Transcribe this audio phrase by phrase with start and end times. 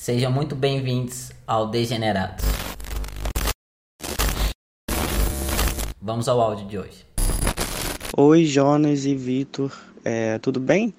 [0.00, 2.42] Sejam muito bem-vindos ao Degenerados.
[6.00, 7.04] Vamos ao áudio de hoje.
[8.16, 10.94] Oi, Jonas e Vitor, é, tudo bem?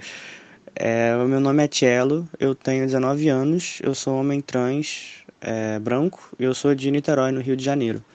[0.75, 6.31] É, meu nome é Tielo, eu tenho 19 anos, eu sou homem trans, é, branco,
[6.37, 8.05] e eu sou de Niterói, no Rio de Janeiro.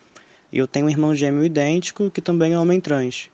[0.53, 3.29] E eu tenho um irmão gêmeo idêntico que também é homem trans.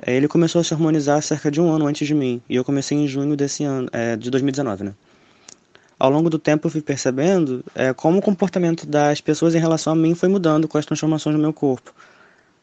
[0.00, 2.64] É, ele começou a se harmonizar cerca de um ano antes de mim, e eu
[2.64, 4.94] comecei em junho desse ano, é, de 2019, né?
[5.98, 9.92] Ao longo do tempo eu fui percebendo é, como o comportamento das pessoas em relação
[9.92, 11.94] a mim foi mudando com as transformações no meu corpo.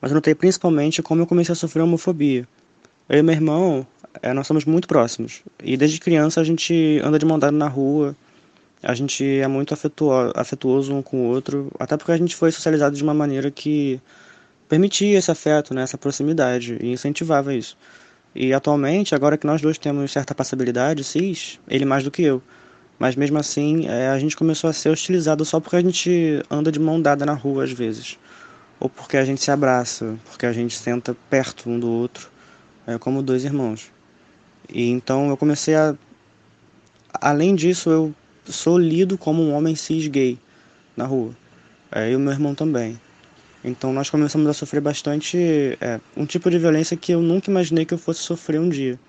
[0.02, 2.48] Mas eu notei principalmente como eu comecei a sofrer homofobia.
[3.08, 3.88] Eu e meu irmão,
[4.22, 5.42] é, nós somos muito próximos.
[5.64, 8.16] E desde criança a gente anda de mão dada na rua,
[8.84, 9.74] a gente é muito
[10.36, 14.02] afetuoso um com o outro, até porque a gente foi socializado de uma maneira que
[14.68, 17.78] permitia esse afeto, né, essa proximidade e incentivava isso.
[18.34, 22.42] E atualmente, agora que nós dois temos certa passabilidade, cis, ele mais do que eu,
[23.02, 26.72] mas mesmo assim é, a gente começou a ser hostilizado só porque a gente anda
[26.72, 28.20] de mão dada na rua às vezes,
[28.80, 32.30] ou porque a gente se abraça, porque a gente senta perto um do outro,
[32.86, 33.92] é, como dois irmãos.
[34.72, 35.96] E então eu comecei a,
[37.12, 38.14] além disso, eu
[38.46, 40.38] sou lido como um homem cis gay
[40.96, 41.36] na rua.
[41.92, 43.02] É, e o meu irmão também.
[43.64, 47.84] Então nós começamos a sofrer bastante é, um tipo de violência que eu nunca imaginei
[47.84, 49.00] que eu fosse sofrer um dia.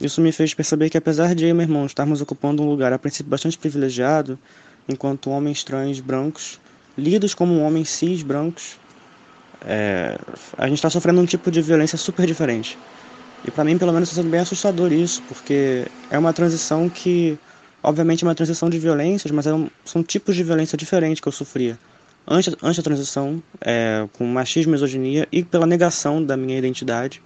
[0.00, 2.92] Isso me fez perceber que apesar de eu e meu irmão estarmos ocupando um lugar
[2.92, 4.38] a princípio bastante privilegiado,
[4.88, 6.60] enquanto homens trans brancos,
[6.98, 8.78] lidos como homens cis brancos,
[9.64, 10.18] é,
[10.58, 12.76] a gente está sofrendo um tipo de violência super diferente.
[13.44, 17.38] E para mim, pelo menos, está sendo bem assustador isso, porque é uma transição que
[17.82, 19.50] Obviamente é uma transição de violências, mas é
[19.84, 21.76] são tipos de violência diferentes que eu sofria.
[22.26, 27.20] Antes, antes da transição, é, com machismo, misoginia e pela negação da minha identidade,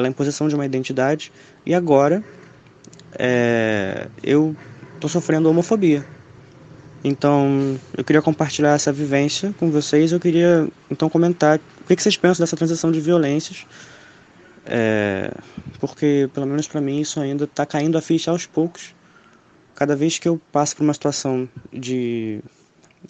[0.00, 1.30] pela imposição de uma identidade.
[1.64, 2.24] E agora,
[3.18, 4.56] é, eu
[4.94, 6.04] estou sofrendo homofobia.
[7.04, 10.12] Então, eu queria compartilhar essa vivência com vocês.
[10.12, 13.66] Eu queria, então, comentar o que vocês pensam dessa transição de violências.
[14.66, 15.32] É,
[15.78, 18.94] porque, pelo menos para mim, isso ainda está caindo a ficha aos poucos
[19.74, 22.40] cada vez que eu passo por uma situação de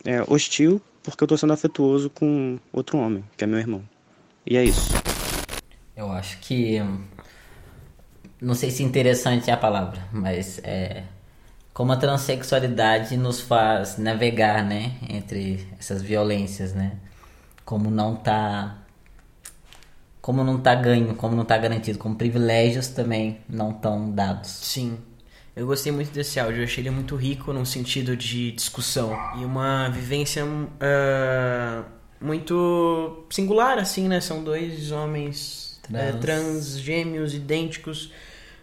[0.05, 3.83] é, hostil, porque eu estou sendo afetuoso com outro homem, que é meu irmão.
[4.47, 5.00] E é isso.
[6.01, 6.81] Eu acho que.
[8.41, 11.05] Não sei se interessante é a palavra, mas é.
[11.75, 14.95] Como a transexualidade nos faz navegar, né?
[15.11, 16.97] Entre essas violências, né?
[17.67, 18.79] Como não tá.
[20.23, 24.49] Como não tá ganho, como não tá garantido, como privilégios também não estão dados.
[24.51, 24.99] Sim.
[25.55, 29.45] Eu gostei muito desse áudio, eu achei ele muito rico no sentido de discussão e
[29.45, 31.85] uma vivência uh,
[32.21, 34.21] muito singular, assim, né?
[34.21, 38.13] São dois homens trans, é, trans gêmeos, idênticos.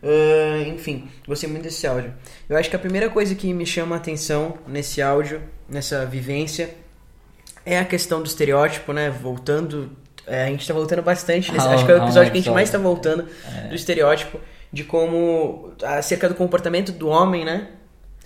[0.01, 2.13] Uh, enfim, gostei muito desse áudio.
[2.47, 6.75] Eu acho que a primeira coisa que me chama a atenção nesse áudio, nessa vivência,
[7.65, 9.09] é a questão do estereótipo, né?
[9.09, 9.91] Voltando.
[10.25, 11.51] É, a gente tá voltando bastante.
[11.51, 13.67] Nesse, acho que é o episódio que a gente mais tá voltando é.
[13.69, 14.39] do estereótipo
[14.71, 17.69] de como acerca do comportamento do homem, né?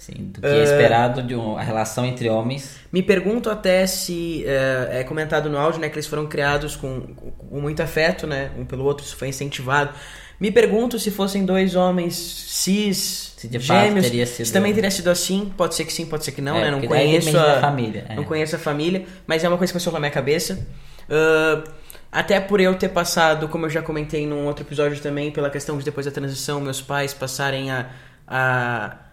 [0.01, 2.78] Sim, do que é esperado de uma, a relação entre homens.
[2.91, 7.01] Me pergunto até se é, é, comentado no áudio, né, que eles foram criados com,
[7.01, 9.91] com muito afeto, né, um pelo outro, isso foi incentivado.
[10.39, 14.45] Me pergunto se fossem dois homens cis, se de gêmeos, teria sido...
[14.47, 15.53] se também teria sido assim.
[15.56, 16.72] Pode ser que sim, pode ser que não, é, né?
[16.72, 18.06] Não conheço a família.
[18.09, 18.16] É.
[18.16, 20.68] Não conheço a família, mas é uma coisa que passou na minha cabeça.
[21.07, 21.69] Uh,
[22.12, 25.78] até por eu ter passado, como eu já comentei num outro episódio também, pela questão
[25.78, 27.91] de depois da transição, meus pais passarem a,
[28.28, 29.10] a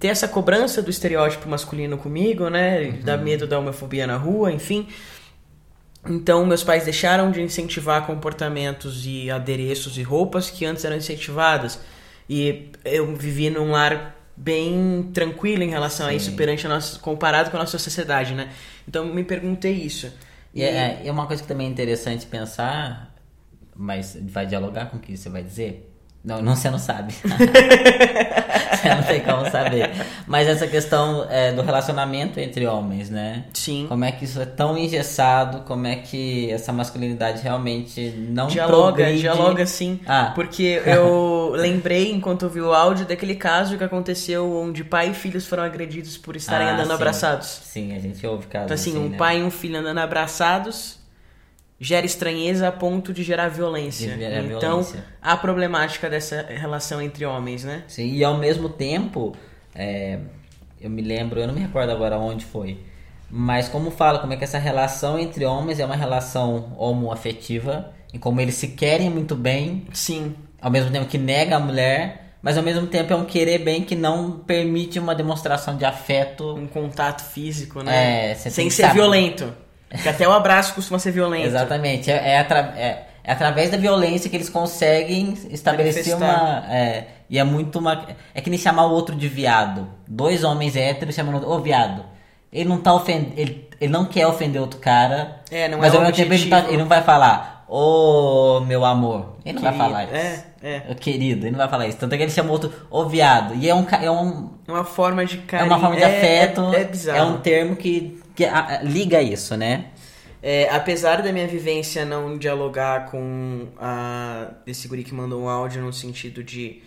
[0.00, 2.80] ter essa cobrança do estereótipo masculino comigo, né?
[2.80, 3.00] Uhum.
[3.02, 4.88] Dar medo da homofobia na rua, enfim.
[6.08, 11.78] Então, meus pais deixaram de incentivar comportamentos e adereços e roupas que antes eram incentivadas.
[12.26, 16.12] E eu vivi num lar bem tranquilo em relação Sim.
[16.12, 18.50] a isso perante a nossa comparado com a nossa sociedade, né?
[18.88, 20.10] Então, me perguntei isso.
[20.54, 23.14] E é, é uma coisa que também é interessante pensar,
[23.76, 25.89] mas vai dialogar com o que você vai dizer.
[26.22, 27.14] Não, não você não sabe.
[27.24, 29.90] você não tem como saber.
[30.26, 33.44] Mas essa questão é, do relacionamento entre homens, né?
[33.54, 33.86] Sim.
[33.88, 38.96] Como é que isso é tão engessado, como é que essa masculinidade realmente não dialoga,
[38.96, 39.20] progride.
[39.20, 39.98] dialoga sim.
[40.06, 40.32] Ah.
[40.34, 45.46] Porque eu lembrei enquanto ouvi o áudio daquele caso que aconteceu onde pai e filhos
[45.46, 46.94] foram agredidos por estarem ah, andando sim.
[46.94, 47.46] abraçados.
[47.64, 49.16] Sim, a gente ouve casos Então assim, assim um né?
[49.16, 50.99] pai e um filho andando abraçados
[51.80, 54.12] gera estranheza a ponto de gerar violência.
[54.12, 55.04] De gerar então, violência.
[55.22, 57.84] a problemática dessa relação entre homens, né?
[57.88, 59.34] Sim, e ao mesmo tempo,
[59.74, 60.18] é,
[60.78, 62.78] eu me lembro, eu não me recordo agora onde foi,
[63.30, 68.18] mas como fala, como é que essa relação entre homens é uma relação homoafetiva, e
[68.18, 69.86] como eles se querem muito bem.
[69.92, 70.34] Sim.
[70.60, 73.82] Ao mesmo tempo que nega a mulher, mas ao mesmo tempo é um querer bem
[73.82, 76.54] que não permite uma demonstração de afeto.
[76.54, 78.32] Um contato físico, né?
[78.32, 78.94] É, Sem ser saber.
[78.94, 79.54] violento.
[79.90, 81.46] Porque até o abraço costuma ser violento.
[81.46, 82.10] Exatamente.
[82.10, 86.62] É, é, atra- é- é através da violência que eles conseguem estabelecer Manifestar.
[86.64, 86.74] uma.
[86.74, 88.06] é, e é muito uma.
[88.34, 89.88] É que nem chamar o outro de viado.
[90.06, 92.04] Dois homens héteros chamando o outro, ô viado.
[92.52, 93.32] Ele não tá ofendendo.
[93.36, 95.40] Ele, ele não quer ofender outro cara.
[95.50, 98.60] É, não mas é ao o mesmo tempo ele, tá- ele não vai falar, ô
[98.66, 99.36] meu amor.
[99.44, 99.90] Ele não vai Querido.
[99.90, 100.14] falar isso.
[100.62, 100.94] É, é.
[100.94, 101.98] Querido, ele não vai falar isso.
[101.98, 103.54] Tanto é que ele chama o outro, ô viado.
[103.54, 103.86] E é um.
[103.88, 105.70] É um É uma forma de é carinho.
[105.70, 106.60] uma forma de afeto.
[106.74, 107.18] É, é bizarro.
[107.18, 109.86] é um termo que, que a- liga isso, né?
[110.42, 115.82] É, apesar da minha vivência não dialogar com a desse guri que mandou um áudio
[115.82, 116.82] no sentido de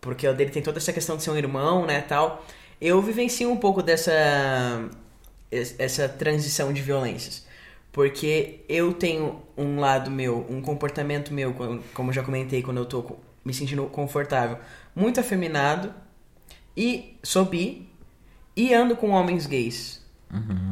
[0.00, 2.44] porque o dele tem toda essa questão de ser um irmão, né, tal.
[2.80, 4.12] Eu vivencio um pouco dessa
[5.50, 7.44] es- essa transição de violências.
[7.92, 11.54] Porque eu tenho um lado meu, um comportamento meu,
[11.92, 14.58] como eu já comentei, quando eu tô me sentindo confortável,
[14.96, 15.92] muito afeminado
[16.76, 17.86] e sou bi
[18.56, 20.02] e ando com homens gays.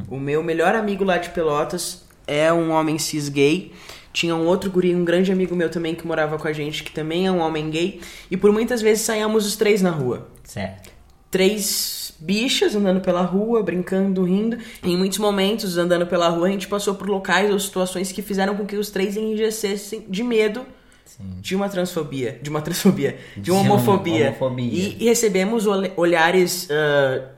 [0.09, 3.73] O meu melhor amigo lá de Pelotas é um homem cis gay.
[4.13, 6.91] Tinha um outro guri, um grande amigo meu também que morava com a gente, que
[6.91, 8.01] também é um homem gay.
[8.31, 10.29] E por muitas vezes saíamos os três na rua.
[10.43, 10.91] Certo.
[11.31, 14.59] Três bichas andando pela rua, brincando, rindo.
[14.83, 18.55] Em muitos momentos, andando pela rua, a gente passou por locais ou situações que fizeram
[18.57, 20.67] com que os três enrijecessem de medo
[21.05, 21.39] Sim.
[21.41, 24.29] de uma transfobia, de uma transfobia, de De uma homofobia.
[24.29, 24.71] homofobia.
[24.73, 27.29] E, e recebemos olhares ah,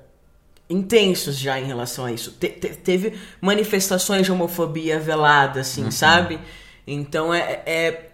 [0.69, 2.33] intensos já em relação a isso.
[2.39, 5.91] Te- te- teve manifestações de homofobia velada, assim, Uhum.
[5.91, 6.39] sabe?
[6.87, 8.09] Então é, é,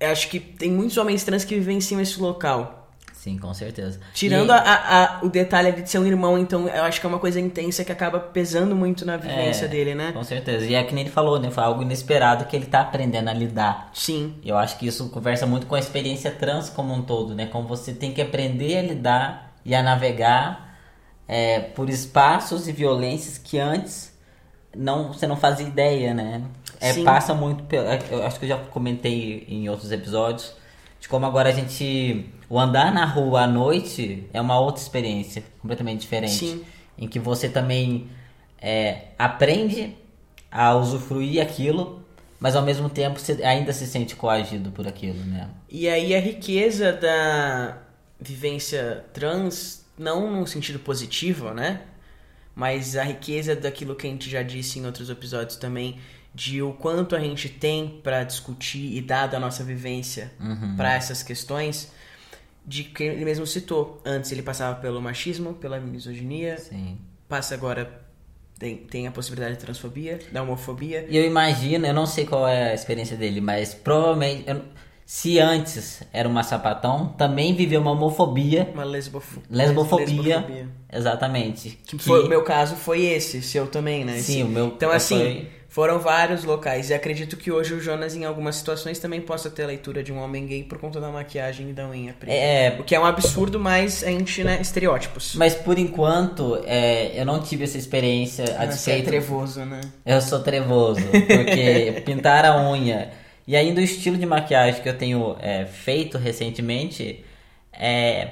[0.00, 2.85] é- Acho que tem muitos homens trans que vivenciam esse local.
[3.26, 3.98] Sim, com certeza.
[4.14, 7.08] Tirando E- a- a- o detalhe de ser um irmão, então eu acho que é
[7.08, 10.12] uma coisa intensa que acaba pesando muito na vivência É, dele, né?
[10.12, 10.64] Com certeza.
[10.64, 11.50] E é que nem ele falou, né?
[11.50, 13.90] Foi algo inesperado que ele tá aprendendo a lidar.
[13.92, 14.36] Sim.
[14.44, 17.46] Eu acho que isso conversa muito com a experiência trans como um todo, né?
[17.46, 20.78] Como você tem que aprender a lidar e a navegar
[21.26, 24.16] é, por espaços e violências que antes
[24.72, 26.42] não você não fazia ideia, né?
[26.80, 27.02] É, Sim.
[27.02, 27.86] passa muito pelo.
[27.88, 30.54] Eu acho que eu já comentei em outros episódios
[31.00, 32.26] de como agora a gente.
[32.48, 36.46] O andar na rua à noite é uma outra experiência, completamente diferente.
[36.46, 36.64] Sim.
[36.96, 38.08] Em que você também
[38.60, 39.94] é, aprende
[40.50, 42.02] a usufruir aquilo,
[42.38, 45.48] mas ao mesmo tempo você ainda se sente coagido por aquilo, né?
[45.68, 47.78] E aí a riqueza da
[48.20, 51.82] vivência trans, não num sentido positivo, né?
[52.54, 55.98] Mas a riqueza daquilo que a gente já disse em outros episódios também,
[56.36, 60.30] de o quanto a gente tem pra discutir e dar da nossa vivência
[60.76, 61.90] pra essas questões,
[62.66, 64.02] de que ele mesmo citou.
[64.04, 66.98] Antes ele passava pelo machismo, pela misoginia, Sim.
[67.26, 68.02] passa agora
[68.58, 71.06] tem, tem a possibilidade de transfobia, da homofobia.
[71.08, 74.62] E eu imagino, eu não sei qual é a experiência dele, mas provavelmente, eu-
[75.06, 79.40] se antes era uma sapatão, também viveu uma homofobia, Uma lesbofo...
[79.48, 80.06] lesbofobia,
[80.40, 80.68] lesbofobia.
[80.92, 81.78] exatamente.
[81.86, 84.14] Que foi, o meu caso foi esse, seu também, né?
[84.18, 85.46] Sim, Esse- o meu Então, foi- assim,
[85.76, 86.88] foram vários locais.
[86.88, 90.10] E acredito que hoje o Jonas, em algumas situações, também possa ter a leitura de
[90.10, 92.34] um homem gay por conta da maquiagem e da unha preta.
[92.34, 95.34] É, O que é um absurdo, mas a gente, né, estereótipos.
[95.34, 99.82] mas por enquanto, é, eu não tive essa experiência a Você é despeito trevoso, né?
[100.06, 103.10] Eu sou trevoso, porque pintar a unha
[103.46, 107.22] e ainda o estilo de maquiagem que eu tenho é, feito recentemente
[107.70, 108.28] é,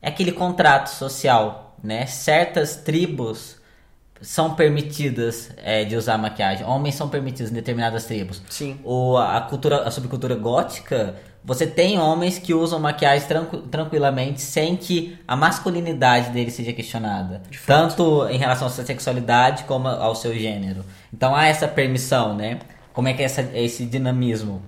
[0.00, 2.06] é aquele contrato social, né?
[2.06, 3.59] Certas tribos
[4.20, 8.42] são permitidas é, de usar maquiagem, homens são permitidos em determinadas tribos.
[8.50, 8.78] Sim.
[8.84, 14.76] O, a cultura, a subcultura gótica, você tem homens que usam maquiagem tranqu- tranquilamente sem
[14.76, 17.40] que a masculinidade dele seja questionada.
[17.66, 20.84] Tanto em relação à sua sexualidade como ao seu gênero.
[21.12, 22.58] Então há essa permissão, né?
[22.92, 24.60] Como é que é essa, esse dinamismo?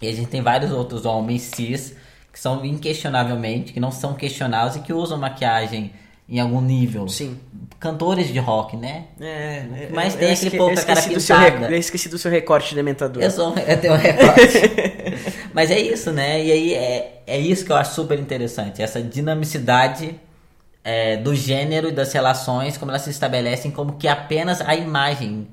[0.00, 1.96] E a gente tem vários outros homens cis
[2.32, 5.92] que são inquestionavelmente, que não são questionados e que usam maquiagem
[6.28, 7.08] em algum nível.
[7.08, 7.38] Sim.
[7.78, 9.04] Cantores de rock, né?
[9.20, 11.66] É, Mas eu- tem eu aquele povo com a cara seu pintada.
[11.68, 13.22] re- Eu esqueci do seu recorte de dementador.
[13.22, 14.58] Eu, sou, eu tenho um recorte.
[15.52, 16.42] Mas é isso, né?
[16.42, 18.82] E aí é, é isso que eu acho super interessante.
[18.82, 20.18] Essa dinamicidade
[20.82, 25.46] é, do gênero e das relações, como elas se estabelecem, como que apenas a imagem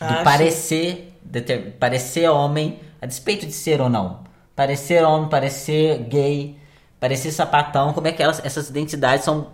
[0.00, 4.20] do Ah, parecer, deter- parecer homem, a despeito de ser ou não.
[4.54, 6.56] Parecer homem, parecer gay,
[6.98, 9.48] parecer sapatão, como é que elas, essas identidades são,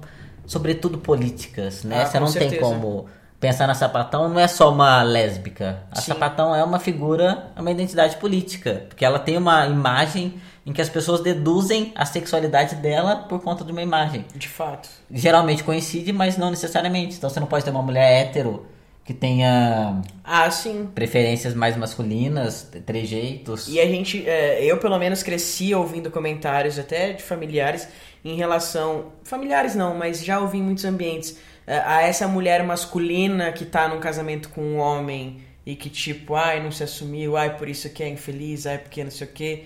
[0.46, 2.02] sobretudo, políticas, né?
[2.02, 2.61] Ah, Você não tem certeza.
[2.62, 3.06] como
[3.40, 5.80] pensar na sapatão, não é só uma lésbica.
[5.90, 6.12] A Sim.
[6.12, 10.34] sapatão é uma figura, é uma identidade política, porque ela tem uma imagem
[10.64, 14.88] em que as pessoas deduzem a sexualidade dela por conta de uma imagem De fato.
[15.11, 17.16] geralmente coincide, mas não necessariamente.
[17.16, 18.64] Então você não pode ter uma mulher hétero
[19.04, 20.88] que tenha Ah, sim.
[20.94, 23.66] preferências mais masculinas, trejeitos.
[23.68, 27.88] E a gente, é, eu pelo menos cresci ouvindo comentários até de familiares
[28.25, 29.06] em relação.
[29.25, 31.37] Familiares não, mas já ouvi em muitos ambientes.
[31.66, 36.35] é, a essa mulher masculina que tá num casamento com um homem e que tipo,
[36.35, 39.30] ai, não se assumiu, ai, por isso que é infeliz, ai, porque não sei o
[39.30, 39.64] quê.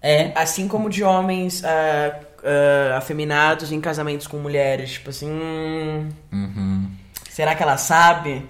[0.00, 6.08] É, Assim como de homens ah, ah, afeminados em casamentos com mulheres, tipo assim, hum,
[6.32, 6.90] Uhum.
[7.30, 8.42] será que ela sabe?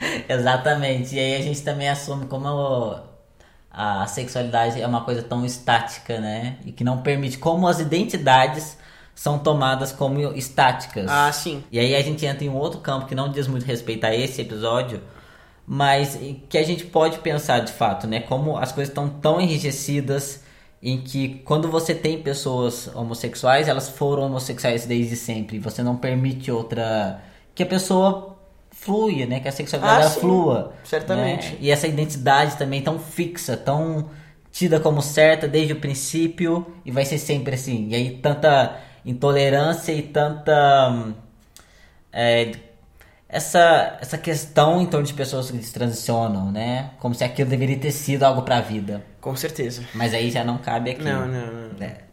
[0.28, 1.14] Exatamente.
[1.14, 3.00] E aí a gente também assume como
[3.70, 6.56] a sexualidade é uma coisa tão estática, né?
[6.64, 8.78] E que não permite como as identidades
[9.14, 11.06] são tomadas como estáticas.
[11.08, 11.64] Ah, sim.
[11.72, 14.14] E aí a gente entra em um outro campo que não diz muito respeito a
[14.14, 15.02] esse episódio,
[15.66, 18.20] mas que a gente pode pensar de fato, né?
[18.20, 20.44] Como as coisas estão tão enrijecidas
[20.80, 25.58] em que quando você tem pessoas homossexuais, elas foram homossexuais desde sempre.
[25.58, 27.20] Você não permite outra
[27.54, 28.37] que a pessoa
[28.80, 29.40] flua, né?
[29.40, 30.20] Que a sexualidade Ah, sim.
[30.20, 30.72] flua.
[30.84, 31.52] Certamente.
[31.52, 31.58] né?
[31.60, 34.08] E essa identidade também tão fixa, tão
[34.50, 37.88] tida como certa desde o princípio e vai ser sempre assim.
[37.90, 41.12] E aí tanta intolerância e tanta
[42.12, 42.52] é,
[43.28, 46.90] essa essa questão em torno de pessoas que se transicionam, né?
[46.98, 49.04] Como se aquilo deveria ter sido algo pra vida.
[49.20, 49.82] Com certeza.
[49.94, 51.04] Mas aí já não cabe aqui.
[51.04, 51.86] Não, não, não.
[51.86, 52.07] É.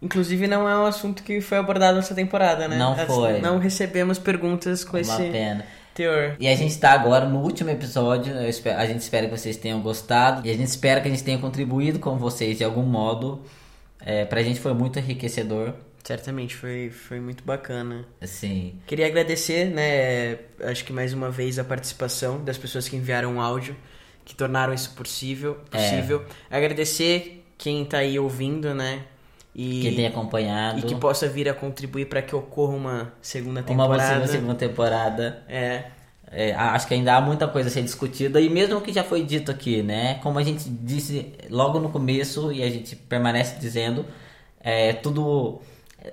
[0.00, 2.78] Inclusive não é um assunto que foi abordado nessa temporada, né?
[2.78, 3.40] Não As- foi.
[3.40, 5.64] Não recebemos perguntas com Uma esse pena.
[5.94, 6.36] teor.
[6.38, 8.40] E a gente tá agora no último episódio.
[8.48, 10.46] espero- a gente espera que vocês tenham gostado.
[10.46, 13.42] E a gente espera que a gente tenha contribuído com vocês de algum modo.
[14.00, 15.74] É, pra gente foi muito enriquecedor.
[16.04, 18.04] Certamente foi, foi muito bacana.
[18.20, 20.38] Assim, Queria agradecer, né?
[20.70, 23.76] Acho que mais uma vez a participação das pessoas que enviaram áudio,
[24.24, 25.58] que tornaram isso possível.
[25.72, 25.76] É.
[25.76, 26.24] possível.
[26.48, 29.00] Agradecer quem tá aí ouvindo, né?
[29.54, 30.78] E, quem tem acompanhado.
[30.78, 34.02] e que possa vir a contribuir para que ocorra uma segunda uma temporada.
[34.20, 35.42] possível segunda temporada.
[35.48, 35.84] É.
[36.30, 39.02] É, acho que ainda há muita coisa a ser discutida e mesmo o que já
[39.02, 40.16] foi dito aqui, né?
[40.22, 44.04] Como a gente disse logo no começo e a gente permanece dizendo,
[44.60, 45.60] é tudo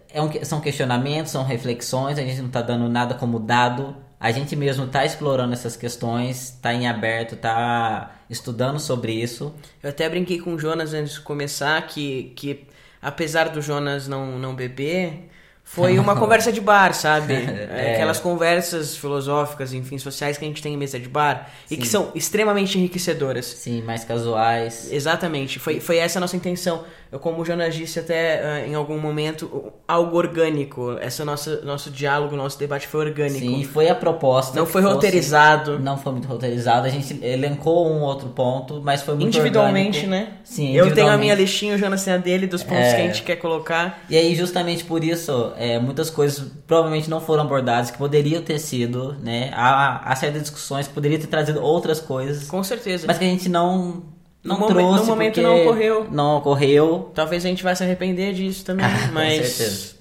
[0.10, 3.96] é um- são questionamentos, são reflexões, a gente não tá dando nada como dado.
[4.20, 9.54] A gente mesmo tá explorando essas questões, tá em aberto, tá estudando sobre isso.
[9.84, 12.66] Eu até brinquei com o Jonas antes de começar que, que
[13.06, 15.30] apesar do Jonas não, não beber,
[15.64, 17.34] foi uma conversa de bar, sabe?
[17.76, 17.96] É.
[17.96, 21.86] Aquelas conversas filosóficas, enfim, sociais que a gente tem em mesa de bar e que
[21.86, 21.92] Sim.
[21.92, 23.46] são extremamente enriquecedoras.
[23.46, 24.90] Sim, mais casuais.
[24.92, 26.86] Exatamente, foi, foi essa a nossa intenção.
[27.20, 30.98] Como o Jonas disse até ah, em algum momento, algo orgânico.
[31.00, 33.40] Essa nossa nosso diálogo, nosso debate foi orgânico.
[33.40, 34.58] Sim, e foi a proposta.
[34.60, 35.80] não foi fosse- roteirizado.
[35.80, 36.86] Não foi muito roteirizado.
[36.88, 40.32] A gente elencou um outro ponto, mas foi muito Individualmente, orgânico.
[40.32, 40.38] né?
[40.44, 41.22] Sim, Eu tenho a individualmente.
[41.22, 42.96] minha listinha, o Jonas tem a dele, dos pontos É.
[42.96, 44.04] que a gente quer colocar.
[44.10, 48.60] E aí, justamente por isso, é, muitas coisas provavelmente não foram abordadas, que poderiam ter
[48.60, 49.52] sido, né?
[49.54, 53.06] Há, há certas discussões que poderiam ter trazido outras coisas, Com certeza.
[53.08, 54.04] mas que a gente não,
[54.46, 55.00] não No trouxe.
[55.02, 56.08] no momento não ocorreu.
[56.12, 57.12] Não ocorreu.
[57.14, 59.96] Talvez a gente vai se arrepender disso também, Ah, com mas certeza.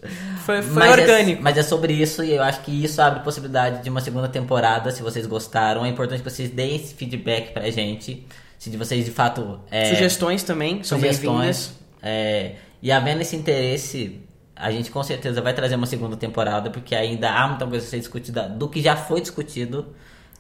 [0.45, 1.41] foi, foi mas orgânico.
[1.41, 4.29] É, mas é sobre isso e eu acho que isso abre possibilidade de uma segunda
[4.29, 5.85] temporada, se vocês gostaram.
[5.85, 8.27] É importante que vocês deem esse feedback pra gente.
[8.59, 9.61] Se de vocês de fato.
[9.71, 11.73] é, Sugestões também sugestões.
[12.03, 14.21] É, e havendo esse interesse,
[14.55, 17.89] a gente com certeza vai trazer uma segunda temporada, porque ainda há muita coisa a
[17.89, 19.87] ser discutida do que já foi discutido.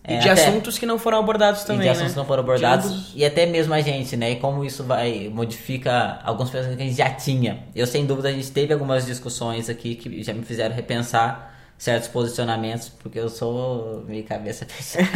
[0.06, 2.14] E É, de até- assuntos que não foram abordados e também, de assuntos né?
[2.14, 2.87] que não foram abordados.
[2.90, 4.32] ambos- E até mesmo a gente, né?
[4.32, 7.64] E como isso vai modifica alguns pensamentos que a gente já tinha.
[7.75, 12.08] Eu, sem dúvida, a gente teve algumas discussões aqui que já me fizeram repensar certos
[12.08, 15.06] posicionamentos, porque eu sou meio cabeça fechada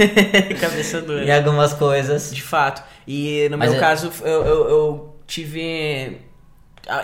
[0.59, 1.23] Cabeça dura.
[1.25, 2.35] em algumas coisas.
[2.35, 2.83] De fato.
[3.07, 6.19] E no Mas meu é- caso, eu, eu, eu tive.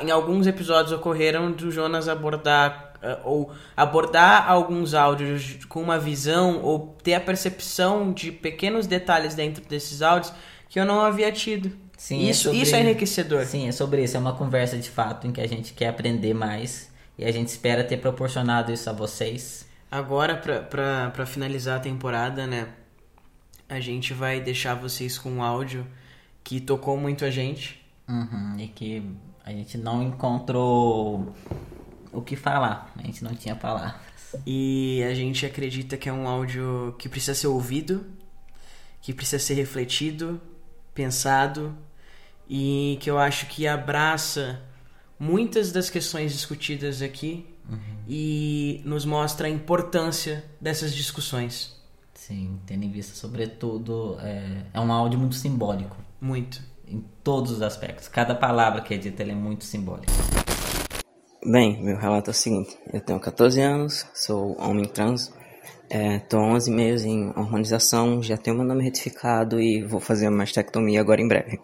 [0.03, 2.94] Em alguns episódios ocorreram do Jonas abordar.
[3.05, 9.35] Eh, Ou abordar alguns áudios com uma visão, ou ter a percepção de pequenos detalhes
[9.35, 10.33] dentro desses áudios
[10.69, 11.71] que eu não havia tido.
[11.97, 13.45] Sim, é isso, sobre- isso é enriquecedor.
[13.45, 14.17] Sim, é sobre isso.
[14.17, 16.91] É uma conversa de fato em que a gente quer aprender mais.
[17.17, 19.67] E a gente espera ter proporcionado isso a vocês.
[19.91, 22.69] Agora, pra finalizar a temporada, né?
[23.69, 25.87] A gente vai deixar vocês com um áudio
[26.43, 27.81] que tocou muito a gente.
[28.09, 29.03] Uhum, e que
[29.47, 31.33] a gente não encontrou
[32.15, 32.93] o que falar.
[32.97, 33.95] A gente não tinha palavras.
[34.47, 38.05] E a gente acredita que é um áudio que precisa ser ouvido,
[39.01, 40.41] que precisa ser refletido,
[40.95, 41.77] pensado
[42.49, 44.61] e que eu acho que abraça
[45.19, 47.47] muitas das questões discutidas aqui
[48.07, 51.75] e nos mostra a importância dessas discussões.
[52.13, 55.97] Sim, tendo em vista, sobretudo, é, é um áudio muito simbólico.
[56.21, 56.63] Muito.
[56.87, 58.09] Em todos os aspectos.
[58.09, 60.13] Cada palavra que é dita é muito simbólica.
[61.45, 65.33] Bem, meu relato é o seguinte: eu tenho 14 anos, sou homem trans
[65.91, 70.39] Estou é, 11 meses em hormonização, já tenho meu nome retificado e vou fazer uma
[70.39, 71.61] mastectomia agora em breve.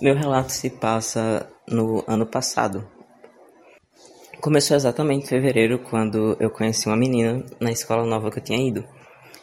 [0.00, 2.88] Meu relato se passa no ano passado.
[4.40, 8.66] Começou exatamente em fevereiro, quando eu conheci uma menina na escola nova que eu tinha
[8.66, 8.84] ido.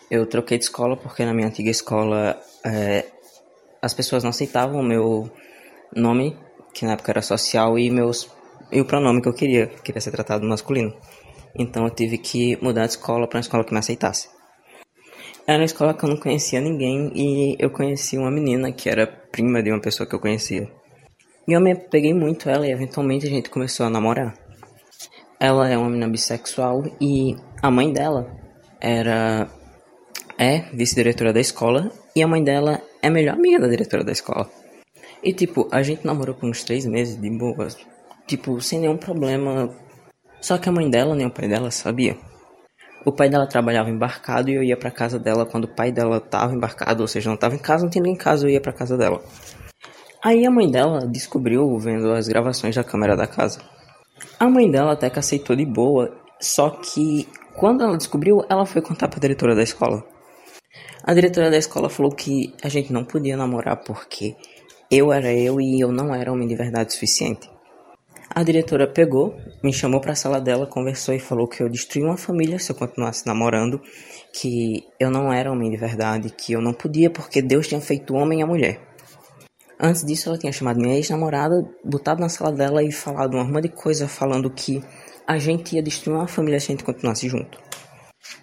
[0.10, 3.06] Eu troquei de escola porque na minha antiga escola é,
[3.82, 5.32] as pessoas não aceitavam o meu
[5.96, 6.36] nome,
[6.74, 8.29] que na época era social, e, meus,
[8.72, 10.94] e o pronome que eu queria, queria ser tratado masculino.
[11.58, 14.30] Então eu tive que mudar de escola para uma escola que me aceitasse.
[15.46, 19.08] Era uma escola que eu não conhecia ninguém e eu conheci uma menina que era
[19.08, 20.70] prima de uma pessoa que eu conhecia.
[21.48, 24.34] E eu me peguei muito ela e eventualmente a gente começou a namorar.
[25.40, 28.28] Ela é uma menina bissexual e a mãe dela
[28.82, 29.50] era
[30.38, 34.12] é vice-diretora da escola e a mãe dela é a melhor amiga da diretora da
[34.12, 34.50] escola.
[35.24, 37.78] E tipo, a gente namorou por uns três meses de boas,
[38.27, 39.74] tipo, sem nenhum problema.
[40.41, 42.17] Só que a mãe dela nem o pai dela sabia.
[43.05, 46.19] O pai dela trabalhava embarcado e eu ia para casa dela quando o pai dela
[46.19, 48.60] tava embarcado, ou seja, não tava em casa, não tinha ninguém em casa, eu ia
[48.60, 49.24] para casa dela.
[50.22, 53.62] Aí a mãe dela descobriu vendo as gravações da câmera da casa.
[54.39, 58.81] A mãe dela até que aceitou de boa, só que quando ela descobriu, ela foi
[58.81, 60.03] contar para a diretora da escola.
[61.03, 64.36] A diretora da escola falou que a gente não podia namorar porque
[64.91, 67.50] eu era eu e eu não era homem de verdade suficiente.
[68.29, 72.03] A diretora pegou, me chamou para a sala dela, conversou e falou que eu destruí
[72.03, 73.81] uma família se eu continuasse namorando,
[74.34, 78.13] que eu não era homem de verdade, que eu não podia porque Deus tinha feito
[78.13, 78.81] homem a mulher.
[79.79, 83.62] Antes disso, ela tinha chamado minha ex-namorada, botado na sala dela e falado uma arma
[83.62, 84.84] de coisa falando que
[85.25, 87.60] a gente ia destruir uma família se a gente continuasse junto.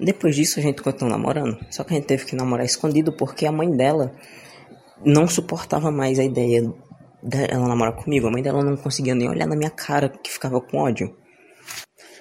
[0.00, 3.46] Depois disso, a gente continuou namorando, só que a gente teve que namorar escondido porque
[3.46, 4.12] a mãe dela
[5.04, 6.62] não suportava mais a ideia
[7.24, 8.26] dela namorar comigo.
[8.26, 11.16] A mãe dela não conseguia nem olhar na minha cara, que ficava com ódio.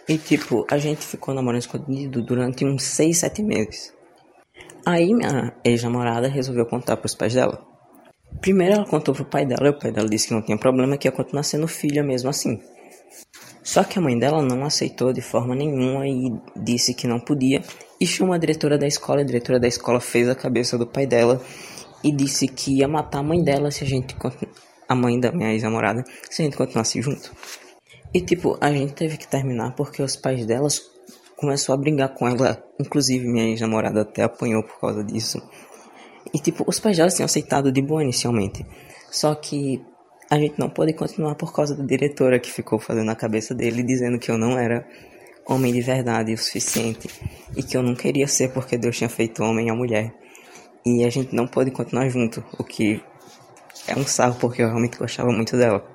[0.08, 3.94] E tipo, a gente ficou namorando escondido durante uns 6, 7 meses.
[4.86, 7.66] Aí minha ex-namorada resolveu contar pros pais dela.
[8.42, 10.98] Primeiro ela contou pro pai dela, e o pai dela disse que não tinha problema,
[10.98, 12.60] que ia continuar sendo filha mesmo assim.
[13.64, 17.62] Só que a mãe dela não aceitou de forma nenhuma e disse que não podia,
[18.02, 21.08] e chamou a diretora da escola, a diretora da escola fez a cabeça do pai
[21.08, 21.42] dela
[22.04, 24.14] e disse que ia matar a mãe dela se a gente
[24.94, 27.32] a mãe da minha ex-namorada, se a gente continuasse junto.
[28.14, 30.82] E tipo, a gente teve que terminar porque os pais delas
[31.36, 35.42] começou a brigar com ela, inclusive minha ex-namorada até apanhou por causa disso.
[36.34, 38.66] E tipo, os pais delas tinham aceitado de boa inicialmente.
[39.12, 39.84] Só que
[40.30, 43.84] a gente não pôde continuar por causa da diretora que ficou fazendo a cabeça dele
[43.84, 44.88] dizendo que eu não era
[45.46, 47.10] homem de verdade o suficiente
[47.56, 50.14] e que eu não queria ser porque Deus tinha feito homem e mulher.
[50.86, 53.02] E a gente não pôde continuar junto, o que
[53.88, 55.93] é um sarro porque eu realmente gostava muito dela.